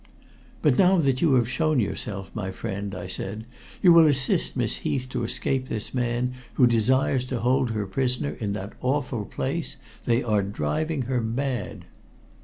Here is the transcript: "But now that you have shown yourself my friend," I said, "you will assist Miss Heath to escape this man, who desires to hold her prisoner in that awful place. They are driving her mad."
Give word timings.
"But 0.63 0.79
now 0.79 0.97
that 0.97 1.21
you 1.21 1.35
have 1.35 1.47
shown 1.47 1.79
yourself 1.79 2.31
my 2.33 2.49
friend," 2.49 2.95
I 2.95 3.05
said, 3.05 3.45
"you 3.83 3.93
will 3.93 4.07
assist 4.07 4.57
Miss 4.57 4.77
Heath 4.77 5.05
to 5.11 5.23
escape 5.23 5.67
this 5.69 5.93
man, 5.93 6.33
who 6.55 6.65
desires 6.65 7.23
to 7.25 7.41
hold 7.41 7.69
her 7.69 7.85
prisoner 7.85 8.31
in 8.31 8.53
that 8.53 8.73
awful 8.81 9.25
place. 9.25 9.77
They 10.05 10.23
are 10.23 10.41
driving 10.41 11.03
her 11.03 11.21
mad." 11.21 11.85